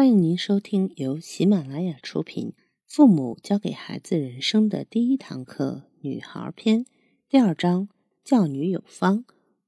[0.00, 2.54] 欢迎您收听由喜马拉雅出品、
[2.86, 6.84] 父母教给孩子人生的第一堂课《女孩篇》
[7.28, 7.90] 第二章
[8.24, 9.26] “教女有方”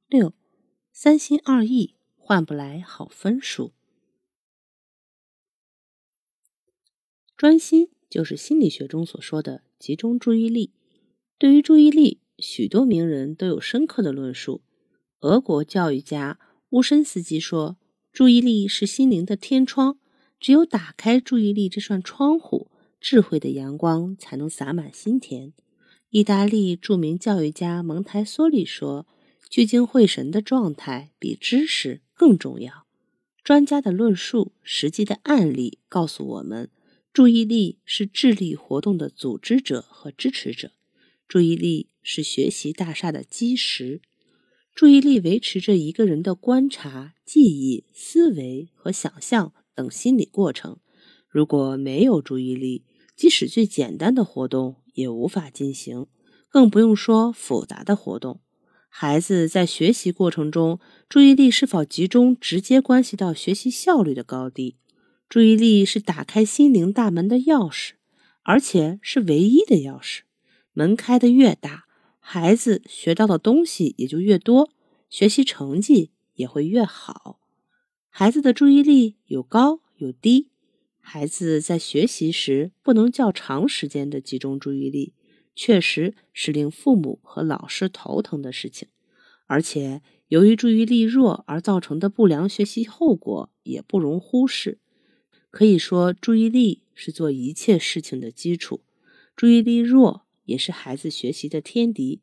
[0.09, 0.33] 六
[0.91, 3.75] 三心二意换不来好分数。
[7.37, 10.73] 专心就是心理学中所说的集中注意力。
[11.37, 14.63] 对于注意力，许多名人都有深刻的论述。
[15.21, 16.41] 俄国教育家
[16.71, 17.77] 乌申斯基说
[18.11, 19.99] ：“注意力是心灵的天窗。”
[20.43, 22.67] 只有打开注意力这扇窗户，
[23.01, 25.53] 智慧的阳光才能洒满心田。
[26.11, 29.07] 意大利著名教育家蒙台梭利说
[29.49, 32.89] ：“聚精会神的状态比知识更重要。”
[33.45, 36.69] 专家的论述、实际的案例告诉我们，
[37.13, 40.73] 注意力是智力活动的组织者和支持者。
[41.29, 44.01] 注意力是学习大厦的基石。
[44.75, 49.53] 注意力维持着一个人的观察、记忆、思维和想象。
[49.75, 50.79] 等心理过程，
[51.29, 52.85] 如果没有注意力，
[53.17, 56.07] 即使最简单的活动也无法进行，
[56.49, 58.41] 更不用说复杂的活动。
[58.89, 64.77] 孩子在学习过程中，注意力是否集中，直接关系到学习效率的高低。
[65.29, 67.93] 注意力是打开心灵大门的钥匙，
[68.43, 70.21] 而且是唯一的钥匙。
[70.75, 71.85] 门开的越大，
[72.19, 74.69] 孩子学到的东西也就越多，
[75.09, 77.41] 学习成绩也会越好。
[78.15, 80.51] 孩子的注意力有高有低，
[81.01, 85.15] 孩子在学习时不能较长时间的集中注意力，
[85.57, 88.89] 确实是令父母和老师头疼的事情。
[89.47, 94.79] 而且，由于注意力弱而造成的不良学习后果也不容忽视。
[95.51, 98.83] 可以说，注意力是做一切事情的基础，
[99.35, 102.21] 注意力弱也是孩子学习的天敌。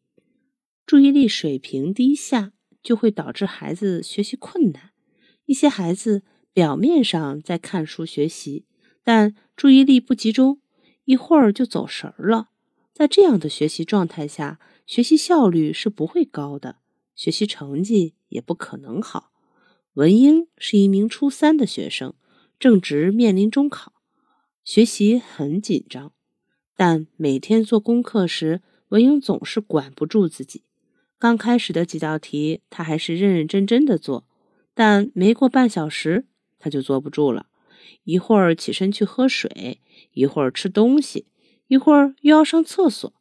[0.86, 2.53] 注意力水平低下，
[2.84, 4.89] 就会导致孩子学习困难。
[5.50, 6.22] 一些孩子
[6.53, 8.67] 表面上在看书学习，
[9.03, 10.61] 但注意力不集中，
[11.06, 12.52] 一会儿就走神儿了。
[12.94, 16.75] 在这样的学习状态下，学习效率是不会高的，
[17.16, 19.31] 学习成绩也不可能好。
[19.94, 22.13] 文英是一名初三的学生，
[22.59, 23.94] 正值面临中考，
[24.63, 26.13] 学习很紧张。
[26.75, 30.62] 但每天做功课时，文英总是管不住自己。
[31.18, 34.28] 刚开始的几道题，他还是认认真真的做。
[34.81, 36.25] 但没过半小时，
[36.57, 37.47] 他就坐不住了，
[38.06, 39.81] 一会儿起身去喝水，
[40.13, 41.25] 一会儿吃东西，
[41.67, 43.13] 一会儿又要上厕所。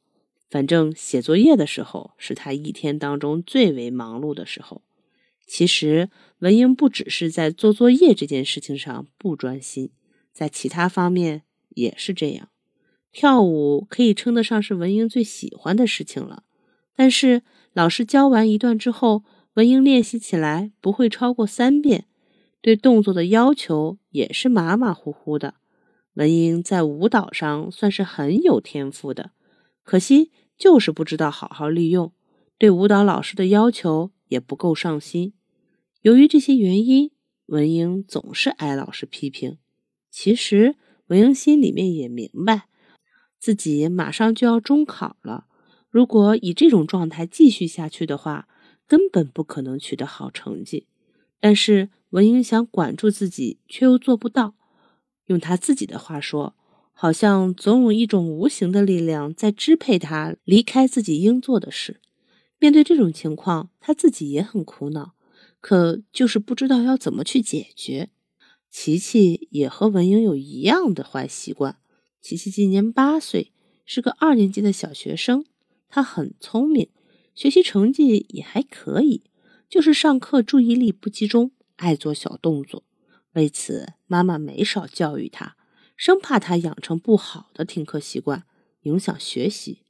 [0.48, 4.82] 反正写作业的时候是他一天当中最为忙碌的时候。
[5.48, 9.90] 其实文英不只是在做作业这件事情上不专心，
[10.32, 12.50] 在其他方面也是这样。
[13.10, 16.44] 跳舞可以称得上是文英最喜欢的事情了，
[16.94, 17.42] 但是
[17.72, 19.24] 老师教完一段之后。
[19.58, 22.04] 文英练习起来不会超过三遍，
[22.60, 25.54] 对动作的要求也是马马虎虎的。
[26.14, 29.32] 文英在舞蹈上算是很有天赋的，
[29.82, 32.12] 可惜就是不知道好好利用，
[32.56, 35.32] 对舞蹈老师的要求也不够上心。
[36.02, 37.10] 由于这些原因，
[37.46, 39.58] 文英总是挨老师批评。
[40.08, 40.76] 其实
[41.08, 42.68] 文英心里面也明白，
[43.40, 45.46] 自己马上就要中考了，
[45.90, 48.46] 如果以这种状态继续下去的话，
[48.88, 50.86] 根本不可能取得好成绩，
[51.38, 54.54] 但是文英想管住自己，却又做不到。
[55.26, 56.56] 用他自己的话说，
[56.92, 62.00] 好像总有一种无形的力量在支配他离开自己应做的事。
[62.58, 65.12] 面对这种情况，他自己也很苦恼，
[65.60, 68.08] 可就是不知道要怎么去解决。
[68.70, 71.78] 琪琪也和文英有一样的坏习惯。
[72.20, 73.52] 琪琪今年八岁，
[73.84, 75.44] 是个二年级的小学生，
[75.88, 76.88] 他很聪明。
[77.38, 79.22] 学习成绩也还可以，
[79.68, 82.82] 就是上课注意力不集中，爱做小动作。
[83.34, 85.54] 为此，妈妈没少教育他，
[85.96, 88.42] 生怕他养成不好的听课习惯，
[88.82, 89.84] 影响学习。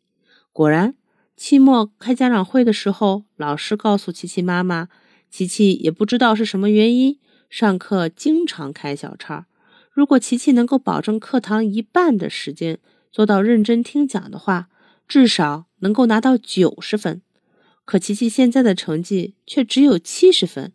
[0.53, 0.95] 果然，
[1.39, 4.91] 期末开家长会的时候，老师告诉琪琪妈妈，
[5.31, 9.47] 琪琪也不知道是什么原因，上课经常开小差。
[9.91, 12.79] 如果琪琪能够保证课堂一半的时间
[13.11, 14.69] 做到认真听讲的话，
[15.09, 17.23] 至少能够拿到九十分。
[17.89, 20.75] 可琪琪现在的成绩却只有七十分。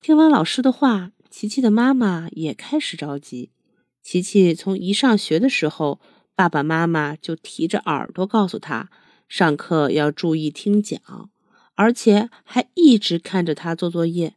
[0.00, 3.50] 听完老师的话，琪琪的妈妈也开始着急。
[4.00, 6.00] 琪琪从一上学的时候，
[6.36, 8.90] 爸爸妈妈就提着耳朵告诉他，
[9.28, 11.00] 上课要注意听讲，
[11.74, 14.34] 而且还一直看着他做作业。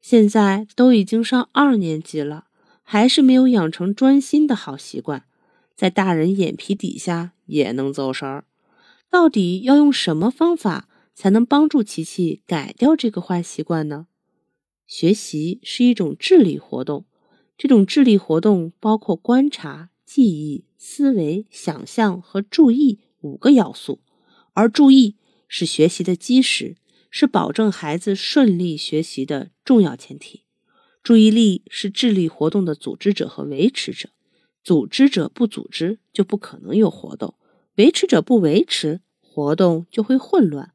[0.00, 2.46] 现在都已经上二年级了，
[2.82, 5.22] 还是没有养成专心的好习惯，
[5.76, 8.44] 在大人眼皮底下也能走神儿。
[9.08, 10.88] 到底要用什么方法？
[11.16, 14.06] 才能帮助琪琪改掉这个坏习惯呢？
[14.86, 17.06] 学习是一种智力活动，
[17.56, 24.00] 这种智力活动包括观察、记忆、思维、想象和注意五个要素，
[24.52, 25.16] 而注意
[25.48, 26.76] 是学习的基石，
[27.10, 30.42] 是保证孩子顺利学习的重要前提。
[31.02, 34.10] 注意力是智力活动的组织者和维持者，
[34.62, 37.34] 组织者不组织就不可能有活动，
[37.76, 40.72] 维持者不维持，活动就会混乱，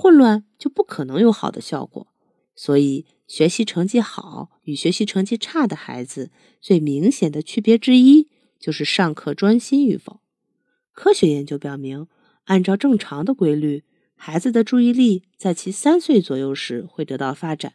[0.00, 2.08] 混乱就不可能有好的效果。
[2.54, 3.06] 所以。
[3.30, 8.26] 学习成绩好与学习成绩差的孩子最明显的区别之一，
[8.58, 10.18] 就是上课专心与否。
[10.90, 12.08] 科学研究表明，
[12.46, 13.84] 按照正常的规律，
[14.16, 17.74] 孩子的注意力在其三岁左右时会得到发展，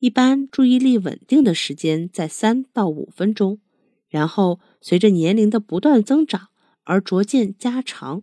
[0.00, 3.60] 一般注意力稳定的时间在三到五分钟，
[4.08, 6.48] 然后随着年龄的不断增长
[6.82, 8.22] 而逐渐加长。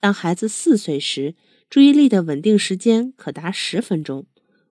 [0.00, 1.34] 当孩子四岁时，
[1.68, 4.26] 注意力的稳定时间可达十分钟。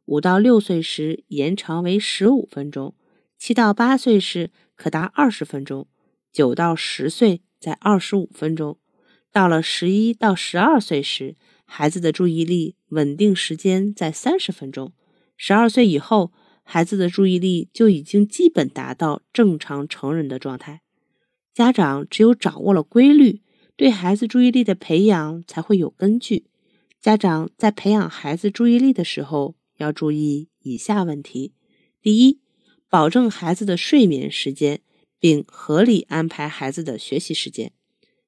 [0.06, 2.94] 五到六岁时延长为十五分钟，
[3.38, 5.88] 七到八岁时可达二十分钟，
[6.31, 8.78] 九到十岁在二十五分钟，
[9.31, 14.92] 到了十一到十二岁时，孩子的注意力稳定时间在三十分钟。
[15.38, 20.81] 十二岁以后，孩子的注意力就已经基本达到正常成人的状态。
[21.54, 23.42] 家长只有掌握了规律，
[23.78, 26.48] 对孩子注意力的培养才会有根据。
[27.03, 29.55] 家长在培养孩子注意力的时候。
[29.77, 31.51] 要注意以下问题：
[32.01, 32.39] 第一，
[32.88, 34.79] 保证孩子的睡眠时间，
[35.19, 37.73] 并合理安排孩子的学习时间。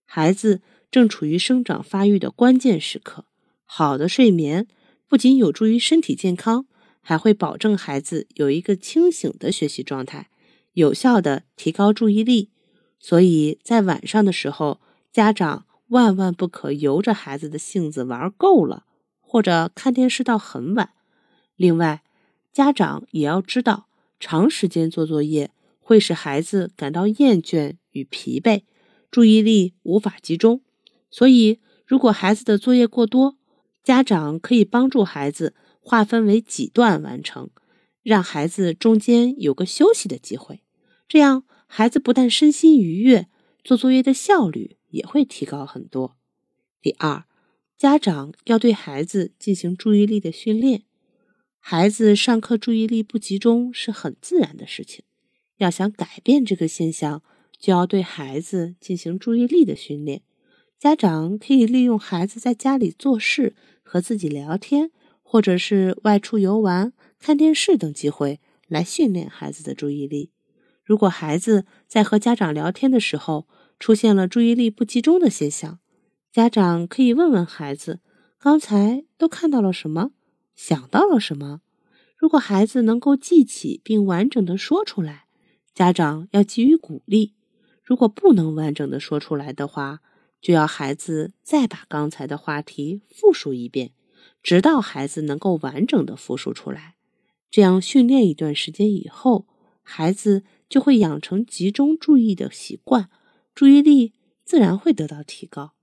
[0.04, 0.62] 孩子
[0.92, 3.26] 正处于生长发育的关键时刻，
[3.64, 4.68] 好的睡眠
[5.08, 6.66] 不仅有助于身体健康，
[7.00, 10.30] 还会保证孩子有一个清醒的学习状态，
[10.74, 12.50] 有效的提高注意力。
[13.00, 14.82] 所以在晚上的时候，
[15.14, 18.86] 家长万万不可由着孩子的性子玩够了，
[19.22, 20.92] 或者看电视到很晚。
[21.56, 22.04] 另外，
[22.52, 23.88] 家长也要知道，
[24.20, 28.64] 长时间做作业会使孩子感到厌倦与疲惫，
[29.12, 30.62] 注意力无法集中。
[31.12, 33.38] 所以，如果孩子的作业过多，
[33.84, 37.52] 家长可以帮助孩子划分为几段完成，
[38.02, 40.62] 让孩子中间有个休息的机会。
[41.08, 43.28] 这样，孩子不但身心愉悦，
[43.64, 46.16] 做作业的效率也会提高很多。
[46.82, 47.26] 第二，
[47.78, 50.84] 家长要对孩子进行注意力的训练。
[51.60, 55.04] 孩子上课注意力不集中是很自然的事情，
[55.58, 57.22] 要想改变这个现象，
[57.60, 60.22] 就要对孩子进行注意力的训练。
[60.80, 64.92] 家长可以利用孩子在家里做事、和自己聊天，
[65.24, 70.32] 或者是外出游玩、看电视等机会来训练孩子的注意力。
[70.84, 73.48] 如果孩子在和家长聊天的时候
[73.80, 75.80] 出现了注意力不集中的现象，
[76.32, 78.00] 家长可以问问孩子
[78.40, 80.12] ：“刚才都看到了什么？”
[80.56, 81.62] 想到了什么？
[82.18, 85.26] 如果孩子能够记起并完整的说出来，
[85.74, 87.34] 家长要给予鼓励；
[87.84, 90.00] 如果不能完整的说出来的话，
[90.42, 93.92] 就要孩子再把刚才的话题复述一遍，
[94.42, 96.96] 直到孩子能够完整的复述出来。
[97.52, 99.48] 这样训练一段时间以后，
[99.82, 103.10] 孩子就会养成集中注意的习惯，
[103.56, 104.14] 注意力
[104.44, 105.74] 自然会得到提高。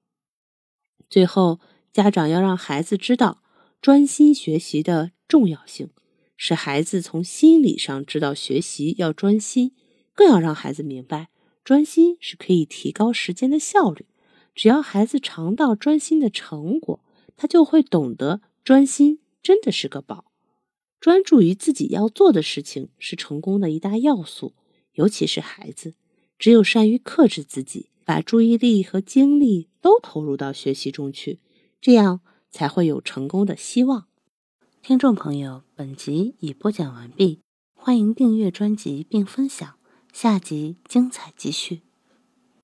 [1.11, 1.59] 最后，
[1.93, 3.43] 家长要让孩子知道。
[3.81, 5.91] 专心学习的重要性，
[6.37, 9.75] 使孩子从心理上知道学习要专心，
[10.15, 11.31] 更要让孩子明白，
[11.65, 14.07] 专心是可以提高时间的效率。
[14.55, 17.05] 只要孩子尝到专心的成果，
[17.37, 20.27] 他就会懂得专心真的是个宝。
[21.01, 24.55] 专注于自己要做的事情是成功的一大要素，
[24.93, 25.97] 尤其是孩子，
[26.43, 31.39] 只有善于克制自己，把注意力和精力都投入到学习中去，
[31.81, 32.19] 这样。
[32.55, 34.09] 才会有成功的希望。
[34.83, 37.41] 听众朋友，本集已播讲完毕，
[37.73, 39.79] 欢迎订阅专辑并分享，
[40.13, 41.81] 下集精彩继续。